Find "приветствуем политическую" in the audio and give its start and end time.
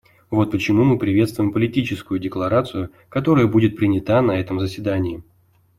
0.97-2.19